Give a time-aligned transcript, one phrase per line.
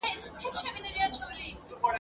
[0.41, 1.55] هلته بل ميوند جوړيږي!.